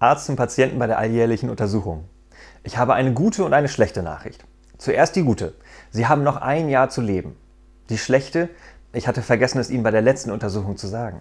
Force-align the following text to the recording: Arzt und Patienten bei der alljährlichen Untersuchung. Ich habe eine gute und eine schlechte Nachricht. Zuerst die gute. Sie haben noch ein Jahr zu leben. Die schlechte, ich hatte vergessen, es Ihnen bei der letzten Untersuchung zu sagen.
Arzt 0.00 0.30
und 0.30 0.36
Patienten 0.36 0.78
bei 0.78 0.86
der 0.86 0.96
alljährlichen 0.96 1.50
Untersuchung. 1.50 2.04
Ich 2.62 2.78
habe 2.78 2.94
eine 2.94 3.12
gute 3.12 3.44
und 3.44 3.52
eine 3.52 3.68
schlechte 3.68 4.02
Nachricht. 4.02 4.46
Zuerst 4.78 5.14
die 5.14 5.22
gute. 5.22 5.52
Sie 5.90 6.06
haben 6.06 6.22
noch 6.22 6.38
ein 6.38 6.70
Jahr 6.70 6.88
zu 6.88 7.02
leben. 7.02 7.36
Die 7.90 7.98
schlechte, 7.98 8.48
ich 8.94 9.06
hatte 9.06 9.20
vergessen, 9.20 9.58
es 9.58 9.68
Ihnen 9.68 9.82
bei 9.82 9.90
der 9.90 10.00
letzten 10.00 10.30
Untersuchung 10.30 10.78
zu 10.78 10.86
sagen. 10.86 11.20